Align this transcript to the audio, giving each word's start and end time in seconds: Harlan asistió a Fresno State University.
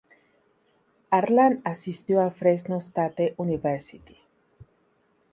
Harlan 1.11 1.61
asistió 1.63 2.21
a 2.21 2.31
Fresno 2.31 2.77
State 2.77 3.35
University. 3.37 4.17